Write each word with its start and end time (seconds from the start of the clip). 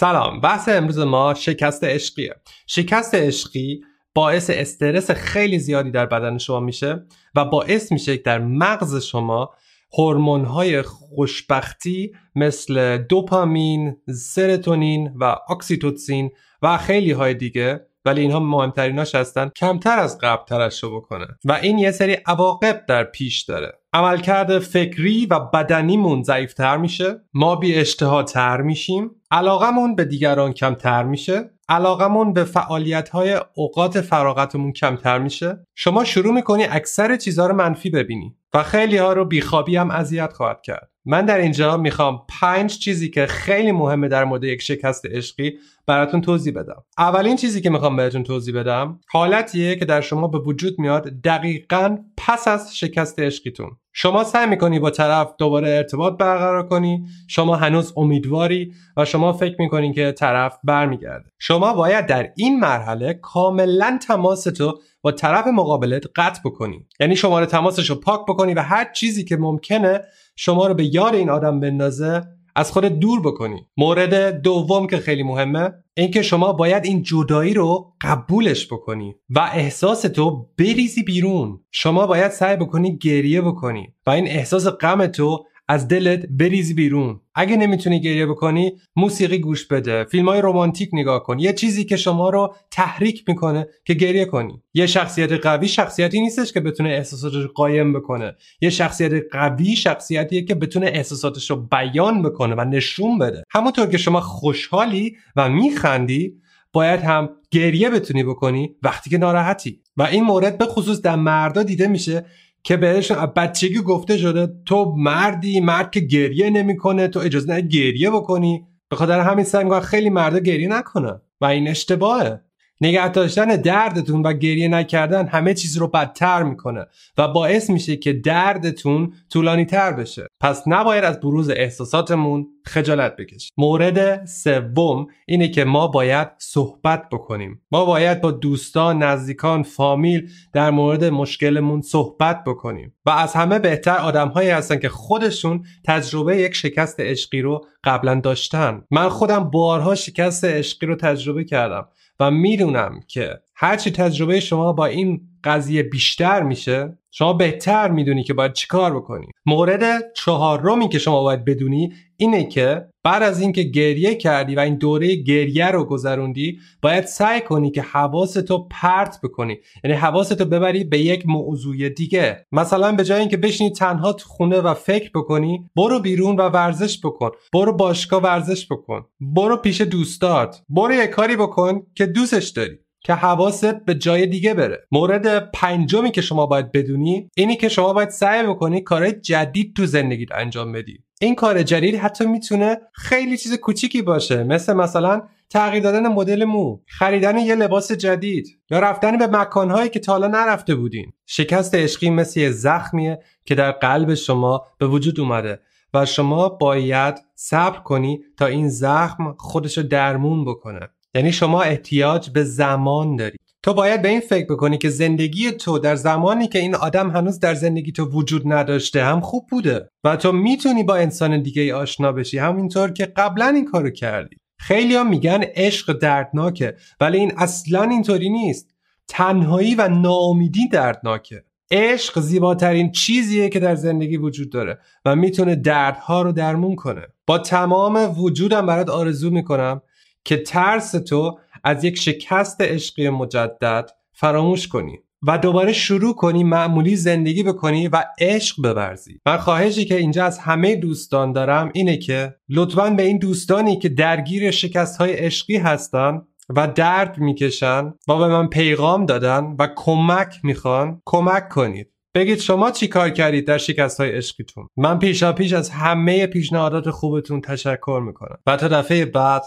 سلام 0.00 0.40
بحث 0.40 0.68
امروز 0.68 0.98
ما 0.98 1.34
شکست 1.34 1.84
عشقیه. 1.84 2.34
شکست 2.66 3.14
عشقی 3.14 3.80
باعث 4.14 4.50
استرس 4.50 5.10
خیلی 5.10 5.58
زیادی 5.58 5.90
در 5.90 6.06
بدن 6.06 6.38
شما 6.38 6.60
میشه 6.60 7.06
و 7.34 7.44
باعث 7.44 7.92
میشه 7.92 8.16
که 8.16 8.22
در 8.22 8.38
مغز 8.38 9.04
شما 9.04 9.50
هورمون 9.98 10.44
های 10.44 10.82
خوشبختی 10.82 12.12
مثل 12.34 12.98
دوپامین، 12.98 13.96
سرتونین 14.14 15.12
و 15.20 15.36
اکسیتوسین 15.50 16.30
و 16.62 16.78
خیلی 16.78 17.12
های 17.12 17.34
دیگه 17.34 17.86
ولی 18.04 18.20
اینها 18.20 18.40
مهمتریناش 18.40 19.14
هستن 19.14 19.50
کمتر 19.56 19.98
از 19.98 20.18
قبل 20.18 20.44
ترشح 20.44 20.86
بکنه 20.86 21.26
و 21.44 21.52
این 21.52 21.78
یه 21.78 21.90
سری 21.90 22.12
عواقب 22.26 22.84
در 22.88 23.04
پیش 23.04 23.42
داره. 23.42 23.72
عملکرد 23.92 24.58
فکری 24.58 25.26
و 25.26 25.40
بدنیمون 25.40 26.22
ضعیفتر 26.22 26.76
میشه. 26.76 27.20
ما 27.34 27.56
بی 27.56 27.74
اشتها 27.74 28.24
میشیم. 28.62 29.10
علاقمون 29.30 29.94
به 29.94 30.04
دیگران 30.04 30.52
کمتر 30.52 31.02
میشه. 31.02 31.50
علاقمون 31.68 32.32
به 32.32 32.44
فعالیت 32.44 33.08
های 33.08 33.40
اوقات 33.54 34.00
فراغتمون 34.00 34.72
کمتر 34.72 35.18
میشه. 35.18 35.64
شما 35.74 36.04
شروع 36.04 36.34
می‌کنی 36.34 36.64
اکثر 36.64 37.16
چیزها 37.16 37.46
رو 37.46 37.54
منفی 37.54 37.90
ببینی. 37.90 38.36
و 38.54 38.62
خیلی 38.62 38.96
ها 38.96 39.12
رو 39.12 39.24
بیخوابی 39.24 39.76
هم 39.76 39.90
اذیت 39.90 40.32
خواهد 40.32 40.62
کرد. 40.62 40.90
من 41.04 41.24
در 41.24 41.38
اینجا 41.38 41.76
می‌خوام 41.76 42.22
پنج 42.40 42.78
چیزی 42.78 43.10
که 43.10 43.26
خیلی 43.26 43.72
مهمه 43.72 44.08
در 44.08 44.24
مورد 44.24 44.44
یک 44.44 44.62
شکست 44.62 45.06
عشقی 45.06 45.58
براتون 45.88 46.20
توضیح 46.20 46.52
بدم. 46.52 46.84
اولین 46.98 47.36
چیزی 47.36 47.60
که 47.60 47.70
می‌خوام 47.70 47.96
بهتون 47.96 48.22
توضیح 48.22 48.54
بدم 48.54 49.00
حالتیه 49.10 49.76
که 49.76 49.84
در 49.84 50.00
شما 50.00 50.28
به 50.28 50.38
وجود 50.38 50.78
میاد 50.78 51.08
دقیقا 51.08 51.98
پس 52.16 52.48
از 52.48 52.76
شکست 52.76 53.20
عشقیتون. 53.20 53.70
شما 53.92 54.24
سعی 54.24 54.46
می‌کنی 54.46 54.78
با 54.78 54.90
طرف 54.90 55.34
دوباره 55.38 55.68
ارتباط 55.68 56.16
برقرار 56.18 56.68
کنی 56.68 57.04
شما 57.28 57.56
هنوز 57.56 57.92
امیدواری 57.96 58.72
و 58.96 59.04
شما 59.04 59.32
فکر 59.32 59.56
می‌کنی 59.58 59.92
که 59.92 60.12
طرف 60.12 60.58
برمیگرده. 60.64 61.30
شما 61.38 61.74
باید 61.74 62.06
در 62.06 62.30
این 62.36 62.60
مرحله 62.60 63.14
کاملا 63.14 63.98
تماس 64.06 64.44
تو 64.44 64.78
با 65.02 65.12
طرف 65.12 65.46
مقابلت 65.46 66.04
قطع 66.16 66.40
بکنی. 66.44 66.86
یعنی 67.00 67.16
شماره 67.16 67.46
تماسش 67.46 67.90
رو 67.90 67.96
پاک 67.96 68.20
بکنی 68.28 68.54
و 68.54 68.60
هر 68.60 68.92
چیزی 68.92 69.24
که 69.24 69.36
ممکنه 69.36 70.00
شما 70.36 70.66
رو 70.66 70.74
به 70.74 70.94
یار 70.94 71.14
این 71.14 71.30
آدم 71.30 71.60
بندازه 71.60 72.22
از 72.58 72.72
خود 72.72 72.84
دور 72.84 73.20
بکنی. 73.20 73.66
مورد 73.76 74.42
دوم 74.42 74.86
که 74.86 74.96
خیلی 74.96 75.22
مهمه 75.22 75.70
اینکه 75.96 76.22
شما 76.22 76.52
باید 76.52 76.84
این 76.84 77.02
جدایی 77.02 77.54
رو 77.54 77.94
قبولش 78.00 78.66
بکنی 78.72 79.14
و 79.30 79.50
احساس 79.52 80.02
تو 80.02 80.46
بریزی 80.58 81.02
بیرون. 81.02 81.60
شما 81.70 82.06
باید 82.06 82.30
سعی 82.30 82.56
بکنی 82.56 82.98
گریه 82.98 83.40
بکنی 83.40 83.94
و 84.06 84.10
این 84.10 84.26
احساس 84.26 84.66
غم 84.66 85.06
تو 85.06 85.44
از 85.68 85.88
دلت 85.88 86.26
بریزی 86.30 86.74
بیرون. 86.74 87.20
اگه 87.34 87.56
نمی‌تونی 87.56 88.00
گریه 88.00 88.26
بکنی 88.26 88.72
موسیقی 88.96 89.38
گوش 89.38 89.66
بده. 89.66 90.04
فیلم 90.04 90.28
های 90.28 90.40
رومانتیک 90.40 90.90
نگاه 90.92 91.22
کن. 91.22 91.38
یه 91.38 91.52
چیزی 91.52 91.84
که 91.84 91.96
شما 91.96 92.30
رو 92.30 92.54
تحریک 92.70 93.24
می‌کنه 93.28 93.66
که 93.84 93.94
گریه 93.94 94.24
کنی. 94.24 94.62
یه 94.74 94.86
شخصیت 94.86 95.32
قوی 95.32 95.68
شخصیتی 95.68 96.20
نیستش 96.20 96.52
که 96.52 96.60
بتونه 96.60 96.88
احساساتش 96.88 97.34
رو 97.36 97.48
قایم 97.54 97.92
بکنه. 97.92 98.36
یه 98.60 98.70
شخصیت 98.70 99.12
قوی 99.32 99.76
شخصیتیه 99.76 100.44
که 100.44 100.54
بتونه 100.54 100.86
احساساتش 100.86 101.50
رو 101.50 101.56
بیان 101.56 102.22
بکنه 102.22 102.54
و 102.54 102.64
نشون 102.64 103.18
بده. 103.18 103.42
همونطور 103.50 103.86
که 103.86 103.98
شما 103.98 104.20
خوشحالی 104.20 105.16
و 105.36 105.48
میخندی 105.48 106.34
باید 106.72 107.00
هم 107.00 107.28
گریه 107.50 107.90
بتونی 107.90 108.24
بکنی 108.24 108.76
وقتی 108.82 109.10
که 109.10 109.18
ناراحتی. 109.18 109.80
و 109.96 110.02
این 110.02 110.24
مورد 110.24 110.58
به 110.58 110.66
خصوص 110.66 111.00
در 111.00 111.16
مردا 111.16 111.62
دیده 111.62 111.88
میشه 111.88 112.26
که 112.62 112.76
بهشون 112.76 113.26
بچگی 113.26 113.78
گفته 113.82 114.18
شده 114.18 114.54
تو 114.66 114.94
مردی 114.96 115.60
مرد 115.60 115.90
که 115.90 116.00
گریه 116.00 116.50
نمی‌کنه 116.50 117.08
تو 117.08 117.20
اجازه 117.20 117.52
نه 117.52 117.60
گریه 117.60 118.10
بکنی. 118.10 118.66
به 118.88 118.96
خاطر 118.96 119.20
همین 119.20 119.44
سعی 119.44 119.80
خیلی 119.80 120.10
مردا 120.10 120.38
گریه 120.38 120.68
نکنه. 120.68 121.20
و 121.40 121.44
این 121.44 121.68
اشتباهه. 121.68 122.40
نگه 122.80 123.08
داشتن 123.08 123.56
دردتون 123.56 124.22
و 124.22 124.32
گریه 124.32 124.68
نکردن 124.68 125.26
همه 125.26 125.54
چیز 125.54 125.76
رو 125.76 125.88
بدتر 125.88 126.42
می‌کنه 126.42 126.86
و 127.18 127.28
باعث 127.28 127.70
میشه 127.70 127.96
که 127.96 128.12
دردتون 128.12 129.12
طولانی 129.30 129.64
تر 129.64 129.92
بشه. 129.92 130.26
پس 130.40 130.62
نباید 130.66 131.04
از 131.04 131.20
بروز 131.20 131.50
احساساتمون 131.50 132.46
خجالت 132.64 133.16
بکشیم. 133.16 133.50
مورد 133.56 134.24
سوم 134.24 135.06
اینه 135.26 135.48
که 135.48 135.64
ما 135.64 135.88
باید 135.88 136.28
صحبت 136.38 137.08
بکنیم. 137.08 137.62
ما 137.72 137.84
باید 137.84 138.20
با 138.20 138.30
دوستان 138.30 139.02
نزدیکان 139.02 139.62
فامیل 139.62 140.30
در 140.52 140.70
مورد 140.70 141.04
مشکلمون 141.04 141.82
صحبت 141.82 142.44
بکنیم 142.44 142.94
و 143.06 143.10
از 143.10 143.34
همه 143.34 143.58
بهتر 143.58 143.96
آدمهایی 143.96 144.50
هستن 144.50 144.78
که 144.78 144.88
خودشون 144.88 145.64
تجربه 145.86 146.36
یک 146.36 146.54
شکست 146.54 147.00
عشقی 147.00 147.40
رو 147.40 147.64
قبلا 147.84 148.14
داشتن. 148.14 148.82
من 148.90 149.08
خودم 149.08 149.50
بارها 149.50 149.94
شکست 149.94 150.44
عشقی 150.44 150.86
رو 150.86 150.96
تجربه 150.96 151.44
کردم. 151.44 151.88
و 152.20 152.30
می‌دونم 152.30 153.00
که 153.08 153.40
هرچی 153.54 153.90
تجربه 153.90 154.40
شما 154.40 154.72
با 154.72 154.86
این 154.86 155.20
قضیه 155.44 155.82
بیشتر 155.82 156.42
میشه 156.42 156.98
شما 157.10 157.32
بهتر 157.32 157.90
می‌دونی 157.90 158.24
که 158.24 158.34
باید 158.34 158.52
چیکار 158.52 158.96
بکنی. 158.96 159.26
مورد 159.46 160.12
چهارمی 160.12 160.88
که 160.88 160.98
شما 160.98 161.22
باید 161.22 161.44
بدونی 161.44 161.92
اینه 162.20 162.44
که 162.44 162.88
بعد 163.04 163.22
از 163.22 163.40
اینکه 163.40 163.62
گریه 163.62 164.14
کردی 164.14 164.54
و 164.54 164.60
این 164.60 164.74
دوره 164.74 165.14
گریه 165.14 165.66
رو 165.66 165.84
گذروندی 165.84 166.58
باید 166.82 167.04
سعی 167.04 167.40
کنی 167.40 167.70
که 167.70 167.82
حواستو 167.82 168.68
پرت 168.70 169.20
بکنی. 169.22 169.58
یعنی 169.84 169.96
حواستو 169.96 170.44
ببری 170.44 170.84
به 170.84 170.98
یک 170.98 171.26
موضوع 171.26 171.88
دیگه. 171.88 172.46
مثلا 172.52 172.92
به 172.92 173.04
جای 173.04 173.20
اینکه 173.20 173.36
بشینی 173.36 173.70
تنها 173.70 174.12
تو 174.12 174.28
خونه 174.28 174.60
و 174.60 174.74
فکر 174.74 175.10
بکنی 175.14 175.70
برو 175.76 176.00
بیرون 176.00 176.36
و 176.36 176.48
ورزش 176.48 177.00
بکن. 177.04 177.30
برو 177.52 177.72
باشگاه 177.72 178.22
ورزش 178.22 178.66
بکن. 178.66 179.06
برو 179.20 179.56
پیش 179.56 179.80
دوستات. 179.80 180.62
برو 180.68 180.94
یه 180.94 181.06
کاری 181.06 181.36
بکن 181.36 181.82
که 181.94 182.06
دوستش 182.06 182.48
داری. 182.48 182.78
که 183.00 183.14
حواست 183.14 183.84
به 183.84 183.94
جای 183.94 184.26
دیگه 184.26 184.54
بره. 184.54 184.86
مورد 184.92 185.50
پنجمی 185.50 186.10
که 186.10 186.20
شما 186.20 186.46
باید 186.46 186.72
بدونی 186.72 187.30
اینی 187.36 187.56
که 187.56 187.68
شما 187.68 187.92
باید 187.92 188.10
سعی 188.10 188.46
بکنی 188.46 188.80
کارهای 188.80 189.12
جدید 189.12 189.76
تو 189.76 189.86
زندگیت 189.86 190.32
انجام 190.32 190.72
بدی. 190.72 190.98
این 191.20 191.34
کار 191.34 191.62
جدید 191.62 191.94
حتی 191.94 192.26
می‌تونه 192.26 192.78
خیلی 192.92 193.36
چیز 193.36 193.54
کوچیکی 193.54 194.02
باشه 194.02 194.44
مثل 194.44 194.72
مثلا 194.72 195.22
تغییر 195.50 195.82
دادن 195.82 196.08
مدل 196.08 196.44
مو 196.44 196.78
خریدن 196.86 197.38
یه 197.38 197.54
لباس 197.54 197.92
جدید 197.92 198.46
یا 198.70 198.78
رفتن 198.78 199.18
به 199.18 199.26
مکانهایی 199.26 199.88
که 199.90 200.00
تا 200.00 200.12
حالا 200.12 200.26
نرفته 200.26 200.74
بودین. 200.74 201.12
شکست 201.26 201.74
عشقی 201.74 202.10
مثل 202.10 202.40
یه 202.40 202.50
زخمیه 202.50 203.18
که 203.44 203.54
در 203.54 203.70
قلب 203.70 204.14
شما 204.14 204.66
به 204.78 204.86
وجود 204.86 205.20
اومده 205.20 205.60
و 205.94 206.06
شما 206.06 206.48
باید 206.48 207.14
صبر 207.34 207.78
کنی 207.78 208.20
تا 208.36 208.46
این 208.46 208.68
زخم 208.68 209.34
خودشو 209.38 209.82
درمون 209.82 210.44
بکنه. 210.44 210.88
یعنی 211.14 211.32
شما 211.32 211.62
احتیاج 211.62 212.30
به 212.30 212.44
زمان 212.44 213.16
داری 213.16 213.36
تو 213.62 213.74
باید 213.74 214.02
به 214.02 214.08
این 214.08 214.20
فکر 214.20 214.46
بکنی 214.46 214.78
که 214.78 214.88
زندگی 214.88 215.50
تو 215.50 215.78
در 215.78 215.96
زمانی 215.96 216.48
که 216.48 216.58
این 216.58 216.74
آدم 216.74 217.10
هنوز 217.10 217.40
در 217.40 217.54
زندگی 217.54 217.92
تو 217.92 218.04
وجود 218.04 218.42
نداشته 218.52 219.04
هم 219.04 219.20
خوب 219.20 219.46
بوده 219.50 219.88
و 220.04 220.16
تو 220.16 220.32
می‌تونی 220.32 220.82
با 220.82 220.96
انسان 220.96 221.42
دیگه 221.42 221.62
ای 221.62 221.72
آشنا 221.72 222.12
بشی. 222.12 222.38
همینطور 222.38 222.92
که 222.92 223.06
قبلا 223.06 223.46
این 223.48 223.64
کارو 223.64 223.90
کردی. 223.90 224.36
خیلی 224.58 224.94
ها 224.94 225.04
میگن 225.04 225.40
عشق 225.42 225.98
دردناکه 225.98 226.76
ولی 227.00 227.18
این 227.18 227.32
اصلا 227.36 227.82
اینطوری 227.82 228.30
نیست. 228.30 228.74
تنهایی 229.08 229.74
و 229.74 229.88
ناامیدی 229.88 230.68
دردناکه. 230.68 231.44
عشق 231.70 232.20
زیباترین 232.20 232.92
چیزیه 232.92 233.48
که 233.48 233.60
در 233.60 233.74
زندگی 233.74 234.16
وجود 234.16 234.52
داره 234.52 234.78
و 235.04 235.16
می‌تونه 235.16 235.56
دردها 235.56 236.22
رو 236.22 236.32
درمون 236.32 236.76
کنه. 236.76 237.06
با 237.26 237.38
تمام 237.38 238.20
وجودم 238.20 238.66
برات 238.66 238.88
آرزو 238.88 239.30
می‌کنم 239.30 239.82
که 240.28 240.36
ترس 240.36 240.90
تو 240.90 241.38
از 241.64 241.84
یک 241.84 241.98
شکست 241.98 242.60
عشقی 242.60 243.08
مجدد 243.08 243.90
فراموش 244.12 244.68
کنی 244.68 244.98
و 245.26 245.38
دوباره 245.38 245.72
شروع 245.72 246.14
کنی 246.14 246.44
معمولی 246.44 246.96
زندگی 246.96 247.42
بکنی 247.42 247.88
و 247.88 248.04
عشق 248.20 248.62
ببرزی 248.62 249.20
من 249.26 249.36
خواهشی 249.36 249.84
که 249.84 249.96
اینجا 249.96 250.24
از 250.24 250.38
همه 250.38 250.76
دوستان 250.76 251.32
دارم 251.32 251.70
اینه 251.74 251.96
که 251.96 252.34
لطفا 252.48 252.90
به 252.90 253.02
این 253.02 253.18
دوستانی 253.18 253.78
که 253.78 253.88
درگیر 253.88 254.50
شکست 254.50 255.00
های 255.00 255.12
عشقی 255.12 255.56
هستن 255.56 256.22
و 256.56 256.68
درد 256.74 257.18
می‌کشن 257.18 257.94
و 258.08 258.18
به 258.18 258.28
من 258.28 258.46
پیغام 258.46 259.06
دادن 259.06 259.56
و 259.58 259.68
کمک 259.76 260.34
می‌خوان 260.42 261.02
کمک 261.04 261.48
کنید. 261.48 261.92
بگید 262.14 262.38
شما 262.38 262.70
چی 262.70 262.88
کار 262.88 263.10
کردید 263.10 263.46
در 263.46 263.58
شکست 263.58 264.00
های 264.00 264.10
عشقیتون؟ 264.10 264.68
من 264.76 264.98
پیشا 264.98 265.32
پیش 265.32 265.52
از 265.52 265.70
همه 265.70 266.26
پیشنهادات 266.26 266.90
خوبتون 266.90 267.40
تشکر 267.40 268.02
می‌کنم. 268.06 268.38
و 268.46 268.56
تا 268.56 268.68
دفعه 268.68 269.04
بعد 269.04 269.42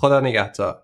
خدا 0.00 0.20
نگهدار. 0.20 0.83